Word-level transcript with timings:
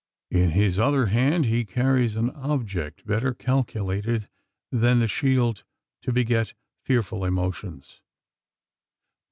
In 0.31 0.49
his 0.49 0.79
other 0.79 1.05
hand, 1.05 1.45
he 1.45 1.63
carries 1.63 2.15
an 2.15 2.31
object 2.31 3.05
better 3.05 3.35
calculated 3.35 4.27
than 4.71 4.97
the 4.97 5.07
shield 5.07 5.63
to 6.01 6.11
beget 6.11 6.53
fearful 6.83 7.23
emotions. 7.23 8.01